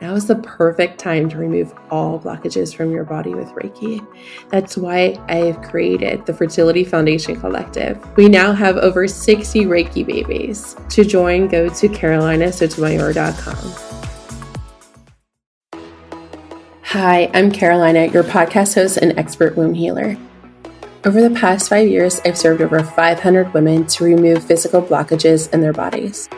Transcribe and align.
Now 0.00 0.14
is 0.14 0.26
the 0.26 0.36
perfect 0.36 0.98
time 0.98 1.28
to 1.28 1.36
remove 1.36 1.74
all 1.90 2.18
blockages 2.18 2.74
from 2.74 2.90
your 2.90 3.04
body 3.04 3.34
with 3.34 3.48
Reiki. 3.48 4.06
That's 4.48 4.78
why 4.78 5.18
I 5.28 5.36
have 5.36 5.60
created 5.60 6.24
the 6.24 6.32
Fertility 6.32 6.84
Foundation 6.84 7.38
Collective. 7.38 8.02
We 8.16 8.26
now 8.28 8.52
have 8.52 8.78
over 8.78 9.06
60 9.06 9.66
Reiki 9.66 10.06
babies. 10.06 10.74
To 10.88 11.04
join, 11.04 11.48
go 11.48 11.68
to 11.68 11.88
carolinasotomayor.com. 11.88 13.74
Hi, 16.82 17.30
I'm 17.34 17.52
Carolina, 17.52 18.06
your 18.06 18.24
podcast 18.24 18.74
host 18.76 18.96
and 18.96 19.18
expert 19.18 19.54
womb 19.54 19.74
healer. 19.74 20.16
Over 21.04 21.20
the 21.20 21.38
past 21.38 21.68
five 21.68 21.88
years, 21.88 22.20
I've 22.24 22.38
served 22.38 22.62
over 22.62 22.82
500 22.82 23.52
women 23.52 23.86
to 23.88 24.04
remove 24.04 24.44
physical 24.44 24.80
blockages 24.80 25.52
in 25.52 25.60
their 25.60 25.74
bodies. 25.74 26.30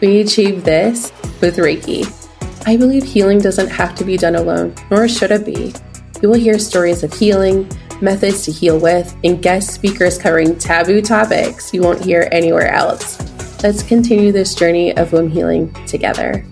We 0.00 0.20
achieve 0.20 0.64
this 0.64 1.12
with 1.42 1.58
Reiki. 1.58 2.25
I 2.68 2.76
believe 2.76 3.04
healing 3.04 3.38
doesn't 3.38 3.68
have 3.68 3.94
to 3.94 4.04
be 4.04 4.16
done 4.16 4.34
alone, 4.34 4.74
nor 4.90 5.06
should 5.06 5.30
it 5.30 5.46
be. 5.46 5.72
You 6.20 6.28
will 6.28 6.36
hear 6.36 6.58
stories 6.58 7.04
of 7.04 7.14
healing, 7.14 7.70
methods 8.02 8.44
to 8.46 8.50
heal 8.50 8.76
with, 8.80 9.16
and 9.22 9.40
guest 9.40 9.72
speakers 9.72 10.18
covering 10.18 10.58
taboo 10.58 11.00
topics 11.00 11.72
you 11.72 11.80
won't 11.82 12.04
hear 12.04 12.28
anywhere 12.32 12.66
else. 12.72 13.22
Let's 13.62 13.84
continue 13.84 14.32
this 14.32 14.52
journey 14.56 14.96
of 14.96 15.12
womb 15.12 15.30
healing 15.30 15.72
together. 15.86 16.44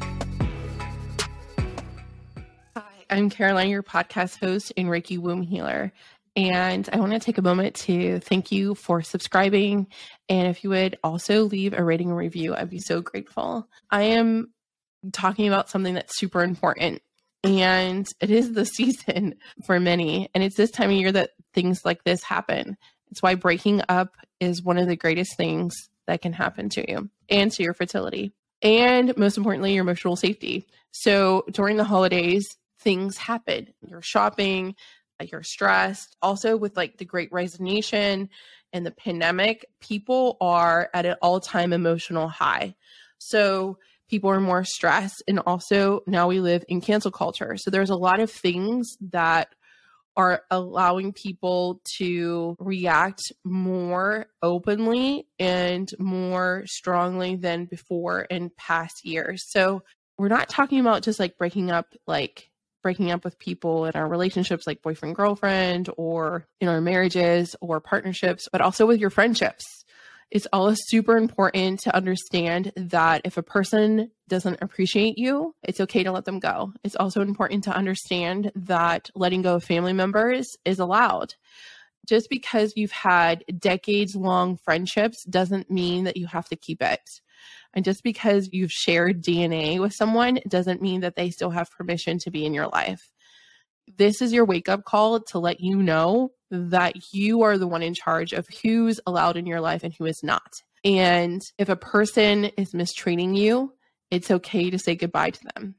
Hi, 2.77 3.05
I'm 3.10 3.29
Carolina, 3.29 3.69
your 3.69 3.83
podcast 3.83 4.38
host 4.38 4.73
and 4.77 4.87
Reiki 4.87 5.19
womb 5.19 5.43
healer. 5.43 5.93
And 6.37 6.88
I 6.93 7.01
want 7.01 7.10
to 7.10 7.19
take 7.19 7.38
a 7.38 7.43
moment 7.43 7.74
to 7.74 8.21
thank 8.21 8.52
you 8.52 8.77
for 8.77 9.02
subscribing. 9.02 9.88
And 10.29 10.46
if 10.46 10.62
you 10.62 10.71
would 10.71 10.96
also 11.02 11.43
leave 11.43 11.73
a 11.73 11.83
rating 11.83 12.10
and 12.10 12.16
review, 12.16 12.55
I'd 12.55 12.71
be 12.71 12.79
so 12.79 13.01
grateful. 13.01 13.69
I 13.91 14.02
am 14.02 14.52
talking 15.13 15.47
about 15.49 15.69
something 15.69 15.95
that's 15.95 16.19
super 16.19 16.43
important. 16.43 17.03
And 17.43 18.07
it 18.21 18.31
is 18.31 18.53
the 18.53 18.65
season 18.65 19.37
for 19.66 19.79
many. 19.79 20.29
And 20.35 20.43
it's 20.43 20.57
this 20.57 20.71
time 20.71 20.91
of 20.91 20.96
year 20.96 21.13
that 21.13 21.30
things 21.52 21.85
like 21.85 22.05
this 22.05 22.23
happen. 22.23 22.77
It's 23.11 23.23
why 23.23 23.35
breaking 23.35 23.83
up 23.88 24.16
is 24.41 24.63
one 24.63 24.79
of 24.79 24.88
the 24.88 24.96
greatest 24.96 25.37
things 25.37 25.74
that 26.07 26.23
can 26.23 26.33
happen 26.33 26.69
to 26.71 26.91
you 26.91 27.11
and 27.29 27.51
to 27.52 27.63
your 27.63 27.74
fertility. 27.74 28.33
And 28.63 29.16
most 29.16 29.37
importantly, 29.37 29.74
your 29.74 29.83
emotional 29.83 30.16
safety. 30.16 30.66
So 30.91 31.45
during 31.51 31.77
the 31.77 31.85
holidays, 31.85 32.46
things 32.80 33.16
happen. 33.16 33.68
You're 33.87 34.02
shopping, 34.02 34.74
you're 35.23 35.43
stressed. 35.43 36.16
Also, 36.23 36.57
with 36.57 36.77
like 36.77 36.99
the 36.99 37.05
great 37.05 37.33
resignation 37.33 38.29
and 38.73 38.85
the 38.85 38.91
pandemic, 38.91 39.66
people 39.80 40.37
are 40.41 40.91
at 40.93 41.07
an 41.07 41.16
all 41.23 41.41
time 41.41 41.73
emotional 41.73 42.29
high. 42.29 42.74
So 43.18 43.79
people 44.09 44.30
are 44.30 44.41
more 44.41 44.65
stressed. 44.65 45.23
And 45.29 45.41
also, 45.41 46.01
now 46.07 46.29
we 46.29 46.41
live 46.41 46.65
in 46.69 46.80
cancel 46.80 47.10
culture. 47.10 47.57
So 47.57 47.71
there's 47.71 47.91
a 47.91 47.97
lot 47.97 48.21
of 48.21 48.30
things 48.30 48.96
that 49.11 49.49
are 50.16 50.43
allowing 50.51 51.13
people 51.13 51.80
to 51.99 52.57
react 52.61 53.33
more 53.45 54.27
openly 54.43 55.27
and 55.38 55.91
more 55.99 56.63
strongly 56.66 57.35
than 57.37 57.65
before 57.65 58.23
in 58.23 58.51
past 58.57 59.05
years. 59.05 59.45
So 59.49 59.83
we're 60.18 60.29
not 60.29 60.49
talking 60.49 60.80
about 60.80 61.02
just 61.02 61.18
like 61.18 61.37
breaking 61.39 61.71
up 61.71 61.87
like 62.07 62.51
breaking 62.83 63.11
up 63.11 63.24
with 63.24 63.39
people 63.39 63.87
in 63.87 63.93
our 63.95 64.06
relationships 64.06 64.66
like 64.66 64.83
boyfriend 64.83 65.16
girlfriend 65.16 65.89
or 65.97 66.47
in 66.61 66.69
our 66.69 66.81
marriages 66.81 67.56
or 67.61 67.81
partnerships 67.81 68.49
but 68.53 68.61
also 68.61 68.87
with 68.87 69.00
your 69.00 69.11
friendships 69.11 69.84
it's 70.31 70.47
always 70.53 70.78
super 70.87 71.17
important 71.17 71.81
to 71.81 71.94
understand 71.94 72.72
that 72.77 73.22
if 73.25 73.37
a 73.37 73.43
person 73.43 74.11
doesn't 74.28 74.62
appreciate 74.62 75.19
you 75.19 75.55
it's 75.62 75.81
okay 75.81 76.03
to 76.03 76.12
let 76.12 76.25
them 76.25 76.39
go. 76.39 76.72
It's 76.83 76.97
also 76.97 77.21
important 77.21 77.65
to 77.65 77.77
understand 77.77 78.50
that 78.55 79.11
letting 79.15 79.43
go 79.43 79.56
of 79.56 79.65
family 79.65 79.93
members 79.93 80.49
is 80.65 80.78
allowed. 80.78 81.34
Just 82.06 82.28
because 82.28 82.75
you've 82.77 82.93
had 82.93 83.45
decades 83.59 84.15
long 84.15 84.59
friendships 84.59 85.25
doesn't 85.25 85.71
mean 85.71 86.05
that 86.05 86.17
you 86.17 86.27
have 86.27 86.49
to 86.49 86.57
keep 86.57 86.83
it. 86.83 87.01
And 87.73 87.84
just 87.84 88.03
because 88.03 88.51
you've 88.53 88.73
shared 88.73 89.23
DNA 89.23 89.81
with 89.81 89.95
someone 89.95 90.39
doesn't 90.47 90.83
mean 90.83 91.01
that 91.01 91.17
they 91.17 91.31
still 91.31 91.51
have 91.51 91.71
permission 91.71 92.19
to 92.21 92.31
be 92.31 92.45
in 92.45 92.55
your 92.55 92.69
life. 92.69 93.11
This 93.97 94.23
is 94.23 94.33
your 94.33 94.45
wake 94.45 94.69
up 94.69 94.84
call 94.84 95.21
to 95.21 95.39
let 95.39 95.61
you 95.61 95.77
know 95.77 96.31
that 96.70 97.12
you 97.12 97.42
are 97.42 97.59
the 97.59 97.66
one 97.66 97.82
in 97.82 97.94
charge 97.94 98.32
of 98.32 98.48
who's 98.62 99.00
allowed 99.06 99.37
in 99.37 99.47
your 99.47 99.60
life 99.60 99.84
and 99.84 99.94
who 99.94 100.06
is 100.06 100.22
not. 100.22 100.62
And 100.84 101.41
if 101.59 101.69
a 101.69 101.76
person 101.76 102.47
is 102.56 102.75
mistreating 102.75 103.34
you, 103.34 103.72
it's 104.10 104.31
okay 104.31 104.70
to 104.70 104.78
say 104.78 104.94
goodbye 104.94 105.31
to 105.31 105.41
them. 105.54 105.75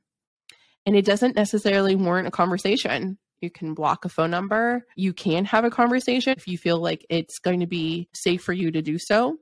And 0.86 0.96
it 0.96 1.06
doesn't 1.06 1.36
necessarily 1.36 1.96
warrant 1.96 2.28
a 2.28 2.32
conversation. 2.32 3.18
You 3.42 3.50
can 3.50 3.74
block 3.74 4.06
a 4.06 4.10
phone 4.10 4.32
number. 4.32 4.86
You 4.96 5.14
can 5.14 5.46
have 5.46 5.66
a 5.66 5.70
conversation 5.70 6.34
if 6.38 6.48
you 6.48 6.58
feel 6.58 6.80
like 6.80 7.06
it's 7.10 7.40
going 7.40 7.60
to 7.60 7.68
be 7.68 8.10
safe 8.14 8.44
for 8.44 8.54
you 8.54 8.72
to 8.72 8.82
do 8.82 8.98
so 8.98 9.38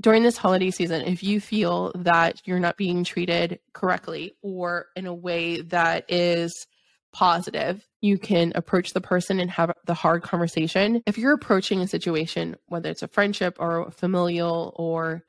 during 0.00 0.22
this 0.22 0.36
holiday 0.36 0.70
season, 0.70 1.02
if 1.02 1.22
you 1.22 1.40
feel 1.40 1.92
that 1.94 2.40
you're 2.46 2.60
not 2.60 2.76
being 2.76 3.04
treated 3.04 3.60
correctly 3.74 4.32
or 4.42 4.86
in 4.96 5.06
a 5.06 5.14
way 5.14 5.60
that 5.60 6.04
is 6.08 6.66
positive, 7.12 7.86
you 8.00 8.18
can 8.18 8.52
approach 8.54 8.92
the 8.92 9.00
person 9.00 9.40
and 9.40 9.50
have 9.50 9.72
the 9.84 9.94
hard 9.94 10.22
conversation. 10.22 11.02
If 11.06 11.18
you're 11.18 11.34
approaching 11.34 11.80
a 11.80 11.88
situation, 11.88 12.56
whether 12.66 12.90
it's 12.90 13.02
a 13.02 13.08
friendship 13.08 13.56
or 13.58 13.90
familial 13.90 14.72
or 14.76 15.24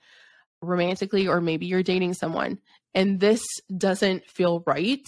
romantically, 0.61 1.27
or 1.27 1.41
maybe 1.41 1.65
you're 1.65 1.83
dating 1.83 2.13
someone, 2.13 2.59
and 2.93 3.19
this 3.19 3.43
doesn't 3.75 4.25
feel 4.29 4.63
right, 4.65 5.05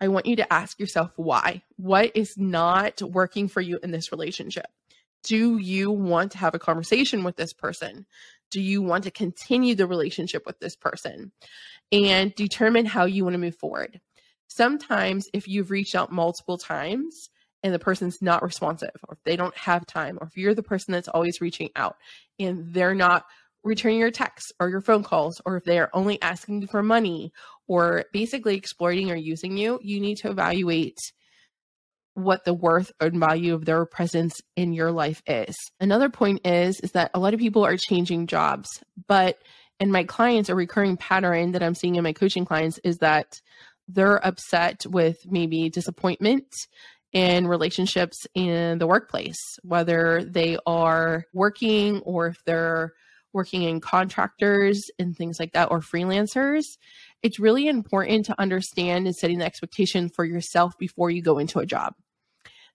I 0.00 0.08
want 0.08 0.26
you 0.26 0.36
to 0.36 0.52
ask 0.52 0.78
yourself 0.78 1.12
why. 1.16 1.62
What 1.76 2.12
is 2.14 2.34
not 2.36 3.00
working 3.02 3.48
for 3.48 3.60
you 3.60 3.78
in 3.82 3.90
this 3.90 4.12
relationship? 4.12 4.66
Do 5.24 5.58
you 5.58 5.90
want 5.90 6.32
to 6.32 6.38
have 6.38 6.54
a 6.54 6.58
conversation 6.58 7.24
with 7.24 7.36
this 7.36 7.52
person? 7.52 8.06
do 8.52 8.60
you 8.60 8.82
want 8.82 9.04
to 9.04 9.10
continue 9.10 9.74
the 9.74 9.86
relationship 9.86 10.46
with 10.46 10.60
this 10.60 10.76
person 10.76 11.32
and 11.90 12.34
determine 12.34 12.86
how 12.86 13.06
you 13.06 13.24
want 13.24 13.34
to 13.34 13.38
move 13.38 13.56
forward 13.56 14.00
sometimes 14.56 15.26
if 15.32 15.48
you've 15.48 15.70
reached 15.70 15.94
out 15.94 16.12
multiple 16.12 16.58
times 16.58 17.28
and 17.62 17.72
the 17.72 17.78
person's 17.78 18.20
not 18.20 18.42
responsive 18.42 18.94
or 19.08 19.14
if 19.14 19.22
they 19.24 19.36
don't 19.36 19.56
have 19.56 19.86
time 19.86 20.18
or 20.20 20.26
if 20.26 20.36
you're 20.36 20.54
the 20.54 20.62
person 20.62 20.92
that's 20.92 21.08
always 21.08 21.40
reaching 21.40 21.70
out 21.76 21.96
and 22.38 22.72
they're 22.72 22.94
not 22.94 23.24
returning 23.64 24.00
your 24.00 24.10
texts 24.10 24.52
or 24.58 24.68
your 24.68 24.80
phone 24.80 25.04
calls 25.04 25.40
or 25.46 25.56
if 25.56 25.64
they 25.64 25.78
are 25.78 25.90
only 25.92 26.20
asking 26.20 26.60
you 26.60 26.66
for 26.66 26.82
money 26.82 27.32
or 27.68 28.04
basically 28.12 28.56
exploiting 28.56 29.10
or 29.10 29.16
using 29.16 29.56
you 29.56 29.78
you 29.82 30.00
need 30.00 30.16
to 30.16 30.30
evaluate 30.30 30.98
what 32.14 32.44
the 32.44 32.54
worth 32.54 32.92
and 33.00 33.18
value 33.18 33.54
of 33.54 33.64
their 33.64 33.86
presence 33.86 34.40
in 34.56 34.72
your 34.72 34.92
life 34.92 35.22
is. 35.26 35.56
Another 35.80 36.08
point 36.08 36.46
is 36.46 36.80
is 36.80 36.92
that 36.92 37.10
a 37.14 37.18
lot 37.18 37.34
of 37.34 37.40
people 37.40 37.64
are 37.64 37.76
changing 37.76 38.26
jobs, 38.26 38.68
but 39.06 39.38
in 39.80 39.90
my 39.90 40.04
clients 40.04 40.48
a 40.48 40.54
recurring 40.54 40.96
pattern 40.96 41.52
that 41.52 41.62
I'm 41.62 41.74
seeing 41.74 41.96
in 41.96 42.04
my 42.04 42.12
coaching 42.12 42.44
clients 42.44 42.78
is 42.84 42.98
that 42.98 43.40
they're 43.88 44.24
upset 44.24 44.84
with 44.86 45.16
maybe 45.26 45.68
disappointment 45.68 46.46
in 47.12 47.46
relationships 47.46 48.26
in 48.34 48.78
the 48.78 48.86
workplace, 48.86 49.58
whether 49.62 50.24
they 50.24 50.56
are 50.66 51.24
working 51.34 52.00
or 52.00 52.28
if 52.28 52.38
they're 52.46 52.92
working 53.34 53.62
in 53.62 53.80
contractors 53.80 54.82
and 54.98 55.16
things 55.16 55.38
like 55.40 55.52
that 55.52 55.70
or 55.70 55.80
freelancers 55.80 56.64
it's 57.22 57.38
really 57.38 57.68
important 57.68 58.26
to 58.26 58.40
understand 58.40 59.06
and 59.06 59.14
setting 59.14 59.38
the 59.38 59.44
expectation 59.44 60.08
for 60.08 60.24
yourself 60.24 60.76
before 60.78 61.10
you 61.10 61.22
go 61.22 61.38
into 61.38 61.60
a 61.60 61.66
job 61.66 61.94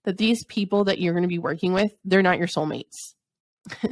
that 0.04 0.16
these 0.16 0.44
people 0.46 0.84
that 0.84 0.98
you're 0.98 1.12
going 1.12 1.22
to 1.22 1.28
be 1.28 1.38
working 1.38 1.72
with, 1.72 1.92
they're 2.04 2.22
not 2.22 2.38
your 2.38 2.46
soulmates. 2.46 3.14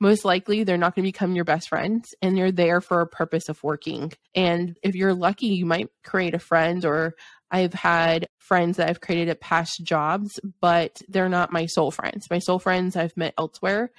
Most 0.00 0.24
likely, 0.24 0.62
they're 0.62 0.76
not 0.76 0.94
going 0.94 1.04
to 1.04 1.08
become 1.08 1.34
your 1.34 1.44
best 1.44 1.68
friends 1.68 2.14
and 2.22 2.38
you're 2.38 2.52
there 2.52 2.80
for 2.80 3.00
a 3.00 3.06
purpose 3.06 3.48
of 3.48 3.62
working. 3.64 4.12
And 4.34 4.76
if 4.82 4.94
you're 4.94 5.14
lucky, 5.14 5.48
you 5.48 5.66
might 5.66 5.88
create 6.04 6.34
a 6.34 6.38
friend 6.38 6.84
or 6.84 7.14
I've 7.50 7.74
had 7.74 8.26
friends 8.38 8.76
that 8.76 8.88
I've 8.88 9.00
created 9.00 9.28
at 9.28 9.40
past 9.40 9.82
jobs, 9.82 10.38
but 10.60 11.00
they're 11.08 11.28
not 11.28 11.52
my 11.52 11.66
soul 11.66 11.90
friends. 11.90 12.30
My 12.30 12.38
soul 12.38 12.58
friends 12.58 12.94
I've 12.94 13.16
met 13.16 13.34
elsewhere, 13.38 13.90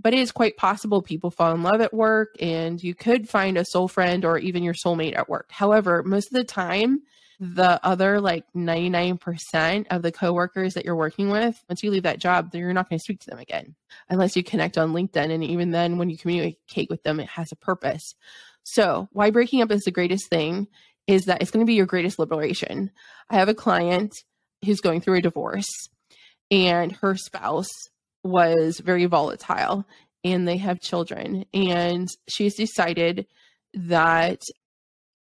but 0.00 0.12
it 0.12 0.20
is 0.20 0.30
quite 0.30 0.56
possible 0.56 1.02
people 1.02 1.30
fall 1.30 1.54
in 1.54 1.62
love 1.62 1.80
at 1.80 1.94
work 1.94 2.36
and 2.40 2.82
you 2.82 2.94
could 2.94 3.28
find 3.28 3.56
a 3.56 3.64
soul 3.64 3.88
friend 3.88 4.24
or 4.24 4.38
even 4.38 4.62
your 4.62 4.74
soulmate 4.74 5.16
at 5.16 5.28
work. 5.28 5.50
However, 5.50 6.02
most 6.02 6.26
of 6.26 6.34
the 6.34 6.44
time, 6.44 7.02
the 7.40 7.84
other 7.86 8.20
like 8.20 8.44
99% 8.56 9.86
of 9.90 10.02
the 10.02 10.12
coworkers 10.12 10.74
that 10.74 10.84
you're 10.84 10.96
working 10.96 11.30
with, 11.30 11.62
once 11.68 11.82
you 11.82 11.90
leave 11.90 12.02
that 12.02 12.18
job, 12.18 12.50
you're 12.52 12.72
not 12.72 12.88
going 12.88 12.98
to 12.98 13.02
speak 13.02 13.20
to 13.20 13.30
them 13.30 13.38
again 13.38 13.74
unless 14.08 14.36
you 14.36 14.42
connect 14.42 14.76
on 14.76 14.92
LinkedIn. 14.92 15.30
And 15.30 15.44
even 15.44 15.70
then, 15.70 15.98
when 15.98 16.10
you 16.10 16.18
communicate 16.18 16.90
with 16.90 17.02
them, 17.04 17.20
it 17.20 17.28
has 17.28 17.52
a 17.52 17.56
purpose. 17.56 18.14
So, 18.64 19.08
why 19.12 19.30
breaking 19.30 19.62
up 19.62 19.70
is 19.70 19.82
the 19.82 19.90
greatest 19.90 20.28
thing 20.28 20.66
is 21.06 21.26
that 21.26 21.40
it's 21.40 21.50
going 21.50 21.64
to 21.64 21.70
be 21.70 21.74
your 21.74 21.86
greatest 21.86 22.18
liberation. 22.18 22.90
I 23.30 23.36
have 23.36 23.48
a 23.48 23.54
client 23.54 24.12
who's 24.64 24.80
going 24.80 25.00
through 25.00 25.18
a 25.18 25.22
divorce, 25.22 25.88
and 26.50 26.92
her 26.92 27.16
spouse 27.16 27.70
was 28.24 28.80
very 28.80 29.06
volatile 29.06 29.86
and 30.24 30.46
they 30.46 30.56
have 30.56 30.80
children 30.80 31.44
and 31.54 32.08
she's 32.28 32.56
decided 32.56 33.26
that 33.74 34.40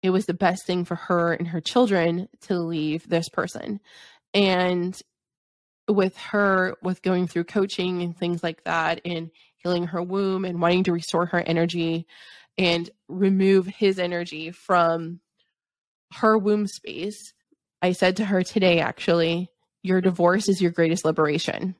it 0.01 0.11
was 0.11 0.25
the 0.25 0.33
best 0.33 0.65
thing 0.65 0.85
for 0.85 0.95
her 0.95 1.33
and 1.33 1.47
her 1.47 1.61
children 1.61 2.29
to 2.41 2.59
leave 2.59 3.07
this 3.07 3.29
person. 3.29 3.79
And 4.33 4.99
with 5.87 6.17
her, 6.17 6.75
with 6.81 7.01
going 7.01 7.27
through 7.27 7.45
coaching 7.45 8.01
and 8.01 8.15
things 8.15 8.43
like 8.43 8.63
that, 8.65 9.01
and 9.05 9.31
healing 9.57 9.87
her 9.87 10.03
womb 10.03 10.45
and 10.45 10.61
wanting 10.61 10.83
to 10.83 10.93
restore 10.93 11.25
her 11.27 11.39
energy 11.39 12.05
and 12.57 12.89
remove 13.07 13.67
his 13.67 13.99
energy 13.99 14.51
from 14.51 15.19
her 16.13 16.37
womb 16.37 16.67
space, 16.67 17.33
I 17.81 17.91
said 17.91 18.17
to 18.17 18.25
her 18.25 18.43
today, 18.43 18.79
actually, 18.79 19.49
your 19.83 20.01
divorce 20.01 20.49
is 20.49 20.61
your 20.61 20.71
greatest 20.71 21.05
liberation. 21.05 21.75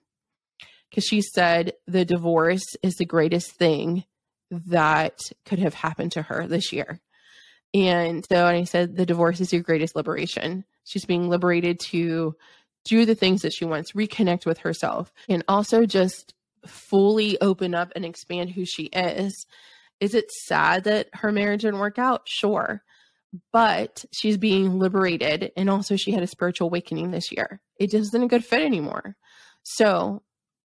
Because 0.90 1.04
she 1.04 1.22
said 1.22 1.74
the 1.86 2.06
divorce 2.06 2.64
is 2.82 2.96
the 2.96 3.06
greatest 3.06 3.52
thing 3.52 4.06
that 4.50 5.20
could 5.46 5.60
have 5.60 5.74
happened 5.74 6.14
to 6.14 6.22
her 6.22 6.48
this 6.48 6.72
year. 6.72 7.02
And 7.74 8.26
so 8.28 8.48
and 8.48 8.58
I 8.58 8.64
said, 8.64 8.96
the 8.96 9.06
divorce 9.06 9.40
is 9.42 9.52
your 9.52 9.62
greatest 9.62 9.96
liberation. 9.96 10.66
She's 10.84 11.06
being 11.06 11.30
liberated 11.30 11.80
to 11.92 12.36
do 12.86 13.06
the 13.06 13.16
things 13.16 13.42
that 13.42 13.54
she 13.54 13.66
wants, 13.66 13.92
reconnect 13.92 14.46
with 14.46 14.60
herself, 14.60 15.12
and 15.28 15.44
also 15.48 15.86
just 15.86 16.34
fully 16.66 17.40
open 17.42 17.76
up 17.76 17.92
and 17.96 18.06
expand 18.06 18.52
who 18.52 18.66
she 18.66 18.84
is. 18.84 19.46
Is 20.00 20.14
it 20.14 20.32
sad 20.32 20.86
that 20.86 21.10
her 21.14 21.32
marriage 21.32 21.62
didn't 21.62 21.80
work 21.80 22.00
out? 22.00 22.22
Sure. 22.26 22.84
But 23.52 24.06
she's 24.14 24.38
being 24.38 24.80
liberated. 24.80 25.52
And 25.58 25.70
also, 25.70 25.98
she 25.98 26.12
had 26.12 26.24
a 26.24 26.28
spiritual 26.28 26.68
awakening 26.68 27.12
this 27.12 27.32
year. 27.32 27.60
It 27.78 27.92
just 27.92 28.10
isn't 28.10 28.24
a 28.24 28.28
good 28.28 28.46
fit 28.46 28.62
anymore. 28.62 29.18
So 29.64 30.24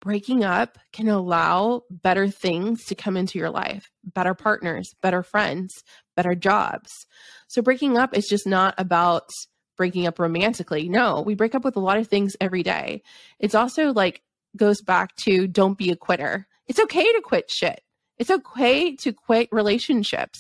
breaking 0.02 0.44
up 0.44 0.78
can 0.92 1.08
allow 1.08 1.84
better 1.90 2.28
things 2.28 2.84
to 2.86 2.96
come 2.96 3.16
into 3.16 3.40
your 3.40 3.50
life 3.50 3.90
better 4.04 4.34
partners, 4.34 4.90
better 5.02 5.22
friends, 5.22 5.84
better 6.16 6.36
jobs. 6.36 7.06
So, 7.48 7.62
breaking 7.62 7.98
up 7.98 8.18
is 8.18 8.28
just 8.28 8.46
not 8.46 8.74
about 8.78 9.30
breaking 9.78 10.08
up 10.08 10.20
romantically. 10.20 10.90
No, 10.90 11.22
we 11.22 11.36
break 11.36 11.56
up 11.56 11.64
with 11.64 11.76
a 11.76 11.80
lot 11.80 11.98
of 11.98 12.08
things 12.08 12.36
every 12.42 12.64
day. 12.64 13.04
It's 13.40 13.56
also 13.56 13.94
like 13.94 14.22
goes 14.58 14.82
back 14.82 15.16
to 15.24 15.48
don't 15.48 15.78
be 15.78 15.92
a 15.92 15.96
quitter. 15.96 16.48
It's 16.68 16.80
okay 16.80 17.04
to 17.04 17.22
quit 17.24 17.50
shit. 17.50 17.82
It's 18.18 18.32
okay 18.32 18.96
to 18.98 19.14
quit 19.14 19.50
relationships, 19.52 20.40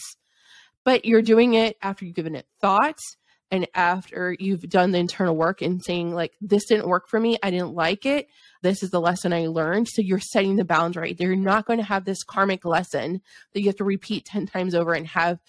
but 0.84 1.06
you're 1.06 1.22
doing 1.22 1.54
it 1.54 1.78
after 1.82 2.06
you've 2.06 2.16
given 2.16 2.36
it 2.36 2.46
thoughts 2.60 3.18
and 3.52 3.68
after 3.76 4.36
you've 4.40 4.62
done 4.62 4.92
the 4.92 4.98
internal 4.98 5.36
work 5.36 5.62
and 5.62 5.84
saying 5.84 6.14
like 6.14 6.34
this 6.42 6.66
didn't 6.66 6.88
work 6.88 7.10
for 7.10 7.20
me 7.20 7.38
i 7.44 7.52
didn't 7.52 7.74
like 7.74 8.06
it 8.06 8.28
this 8.62 8.84
is 8.84 8.92
the 8.92 9.02
lesson 9.02 9.34
i 9.34 9.48
learned. 9.48 9.88
So 9.88 10.02
you're 10.02 10.20
setting 10.20 10.56
the 10.56 10.66
boundary. 10.66 11.14
They're 11.14 11.36
not 11.36 11.66
going 11.66 11.80
to 11.80 11.86
have 11.86 12.06
this 12.06 12.24
karmic 12.24 12.66
lesson 12.66 13.22
that 13.54 13.62
you 13.62 13.68
have 13.68 13.78
to 13.78 13.84
repeat 13.84 14.26
10 14.26 14.48
times 14.48 14.76
over 14.76 14.94
and 14.94 15.08
have 15.08 15.40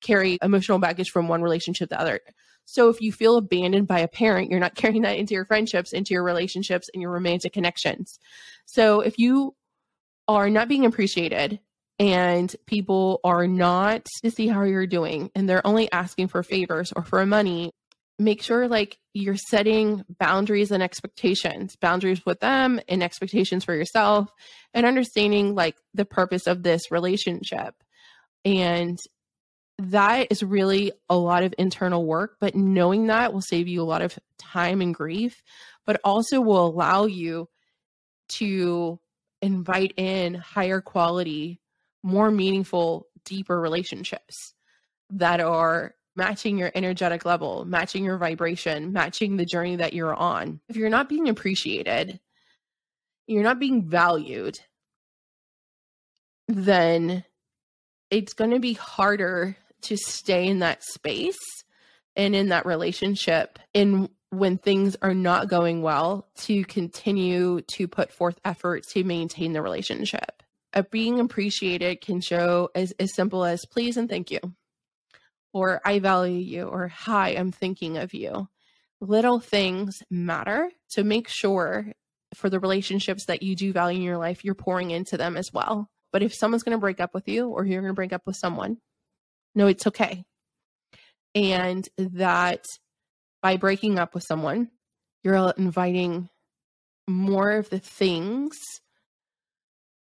carry 0.00 0.38
emotional 0.42 0.78
baggage 0.78 1.10
from 1.10 1.28
one 1.28 1.42
relationship 1.42 1.88
to 1.88 1.94
the 1.94 2.00
other. 2.00 2.20
So 2.64 2.90
if 2.90 3.00
you 3.00 3.12
feel 3.12 3.36
abandoned 3.36 3.88
by 3.88 4.00
a 4.00 4.08
parent 4.08 4.50
you're 4.50 4.60
not 4.60 4.74
carrying 4.76 5.02
that 5.02 5.16
into 5.16 5.34
your 5.34 5.44
friendships 5.44 5.92
into 5.92 6.14
your 6.14 6.22
relationships 6.22 6.88
and 6.92 7.02
your 7.02 7.10
romantic 7.10 7.52
connections. 7.52 8.18
So 8.66 9.00
if 9.00 9.18
you 9.18 9.54
are 10.28 10.50
not 10.50 10.68
being 10.68 10.84
appreciated 10.84 11.58
and 11.98 12.54
people 12.66 13.20
are 13.24 13.48
not 13.48 14.06
to 14.22 14.30
see 14.30 14.46
how 14.46 14.62
you're 14.62 14.86
doing 14.86 15.30
and 15.34 15.48
they're 15.48 15.66
only 15.66 15.90
asking 15.90 16.28
for 16.28 16.42
favors 16.42 16.92
or 16.94 17.02
for 17.02 17.24
money 17.26 17.72
make 18.18 18.42
sure 18.42 18.68
like 18.68 18.98
you're 19.14 19.36
setting 19.36 20.04
boundaries 20.18 20.70
and 20.70 20.82
expectations 20.82 21.76
boundaries 21.76 22.24
with 22.26 22.40
them 22.40 22.80
and 22.88 23.02
expectations 23.02 23.64
for 23.64 23.74
yourself 23.74 24.28
and 24.74 24.84
understanding 24.84 25.54
like 25.54 25.76
the 25.94 26.04
purpose 26.04 26.46
of 26.46 26.62
this 26.62 26.90
relationship. 26.90 27.74
And 28.44 28.98
that 29.78 30.26
is 30.30 30.42
really 30.42 30.92
a 31.08 31.16
lot 31.16 31.44
of 31.44 31.54
internal 31.56 32.04
work 32.04 32.36
but 32.40 32.56
knowing 32.56 33.06
that 33.06 33.32
will 33.32 33.40
save 33.40 33.68
you 33.68 33.80
a 33.80 33.84
lot 33.84 34.02
of 34.02 34.18
time 34.36 34.80
and 34.80 34.92
grief 34.92 35.40
but 35.86 36.00
also 36.02 36.40
will 36.40 36.66
allow 36.66 37.06
you 37.06 37.48
to 38.28 38.98
invite 39.40 39.94
in 39.96 40.34
higher 40.34 40.80
quality 40.80 41.60
more 42.02 42.30
meaningful, 42.30 43.06
deeper 43.24 43.58
relationships 43.60 44.54
that 45.10 45.40
are 45.40 45.94
matching 46.18 46.58
your 46.58 46.72
energetic 46.74 47.24
level, 47.24 47.64
matching 47.64 48.04
your 48.04 48.18
vibration, 48.18 48.92
matching 48.92 49.36
the 49.36 49.46
journey 49.46 49.76
that 49.76 49.94
you're 49.94 50.14
on. 50.14 50.60
If 50.68 50.76
you're 50.76 50.90
not 50.90 51.08
being 51.08 51.28
appreciated, 51.28 52.18
you're 53.28 53.44
not 53.44 53.60
being 53.60 53.88
valued, 53.88 54.58
then 56.48 57.24
it's 58.10 58.34
going 58.34 58.50
to 58.50 58.58
be 58.58 58.72
harder 58.72 59.56
to 59.82 59.96
stay 59.96 60.48
in 60.48 60.58
that 60.58 60.82
space 60.82 61.38
and 62.16 62.34
in 62.34 62.48
that 62.48 62.66
relationship 62.66 63.60
and 63.74 64.08
when 64.30 64.58
things 64.58 64.96
are 65.00 65.14
not 65.14 65.48
going 65.48 65.82
well 65.82 66.28
to 66.36 66.64
continue 66.64 67.60
to 67.62 67.86
put 67.86 68.12
forth 68.12 68.40
effort 68.44 68.82
to 68.88 69.04
maintain 69.04 69.52
the 69.52 69.62
relationship 69.62 70.42
a 70.72 70.82
being 70.82 71.20
appreciated 71.20 72.00
can 72.00 72.20
show 72.20 72.70
as, 72.74 72.92
as 72.98 73.14
simple 73.14 73.44
as 73.44 73.64
please 73.70 73.96
and 73.96 74.08
thank 74.08 74.32
you 74.32 74.40
or 75.52 75.80
i 75.84 75.98
value 75.98 76.38
you 76.38 76.64
or 76.64 76.88
hi 76.88 77.30
i'm 77.30 77.52
thinking 77.52 77.96
of 77.96 78.14
you. 78.14 78.48
Little 79.00 79.38
things 79.38 80.02
matter 80.10 80.70
so 80.88 81.04
make 81.04 81.28
sure 81.28 81.92
for 82.34 82.50
the 82.50 82.60
relationships 82.60 83.26
that 83.26 83.42
you 83.42 83.54
do 83.54 83.72
value 83.72 83.98
in 83.98 84.04
your 84.04 84.18
life 84.18 84.44
you're 84.44 84.54
pouring 84.54 84.90
into 84.90 85.16
them 85.16 85.36
as 85.36 85.50
well. 85.52 85.88
But 86.12 86.22
if 86.22 86.34
someone's 86.34 86.62
going 86.62 86.76
to 86.76 86.80
break 86.80 87.00
up 87.00 87.14
with 87.14 87.28
you 87.28 87.48
or 87.48 87.64
you're 87.64 87.80
going 87.80 87.92
to 87.92 87.94
break 87.94 88.12
up 88.12 88.22
with 88.26 88.36
someone 88.36 88.78
no 89.54 89.66
it's 89.66 89.86
okay. 89.86 90.24
And 91.34 91.88
that 91.96 92.64
by 93.42 93.56
breaking 93.56 93.98
up 93.98 94.14
with 94.14 94.24
someone 94.24 94.70
you're 95.22 95.52
inviting 95.56 96.28
more 97.08 97.52
of 97.52 97.70
the 97.70 97.78
things 97.78 98.58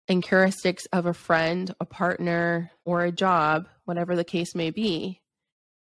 and 0.07 0.23
characteristics 0.23 0.85
of 0.91 1.05
a 1.05 1.13
friend, 1.13 1.73
a 1.79 1.85
partner, 1.85 2.71
or 2.85 3.03
a 3.03 3.11
job, 3.11 3.67
whatever 3.85 4.15
the 4.15 4.23
case 4.23 4.55
may 4.55 4.69
be, 4.69 5.21